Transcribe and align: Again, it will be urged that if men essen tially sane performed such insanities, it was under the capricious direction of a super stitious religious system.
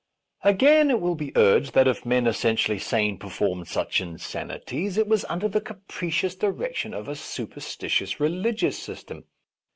Again, 0.43 0.89
it 0.89 0.99
will 0.99 1.13
be 1.13 1.31
urged 1.37 1.75
that 1.75 1.87
if 1.87 2.07
men 2.07 2.25
essen 2.25 2.55
tially 2.55 2.81
sane 2.81 3.19
performed 3.19 3.67
such 3.67 4.01
insanities, 4.01 4.97
it 4.97 5.07
was 5.07 5.25
under 5.29 5.47
the 5.47 5.61
capricious 5.61 6.33
direction 6.35 6.91
of 6.91 7.07
a 7.07 7.13
super 7.13 7.59
stitious 7.59 8.19
religious 8.19 8.79
system. 8.81 9.25